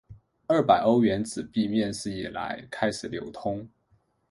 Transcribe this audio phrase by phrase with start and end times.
[0.47, 3.69] 二百欧元纸币面世以来开始流通。